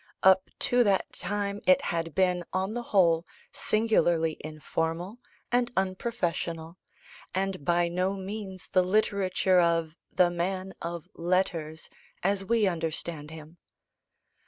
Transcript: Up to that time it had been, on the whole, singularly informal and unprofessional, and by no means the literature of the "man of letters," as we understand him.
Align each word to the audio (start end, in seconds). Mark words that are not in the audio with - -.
Up 0.23 0.49
to 0.61 0.83
that 0.83 1.13
time 1.13 1.61
it 1.67 1.79
had 1.93 2.15
been, 2.15 2.43
on 2.53 2.73
the 2.73 2.81
whole, 2.89 3.23
singularly 3.51 4.35
informal 4.39 5.19
and 5.51 5.69
unprofessional, 5.77 6.79
and 7.35 7.63
by 7.63 7.87
no 7.87 8.15
means 8.15 8.67
the 8.69 8.81
literature 8.81 9.59
of 9.59 9.95
the 10.11 10.31
"man 10.31 10.73
of 10.81 11.07
letters," 11.13 11.87
as 12.23 12.43
we 12.43 12.65
understand 12.65 13.29
him. 13.29 13.59